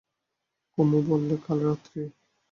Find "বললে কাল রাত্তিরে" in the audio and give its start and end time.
1.09-2.05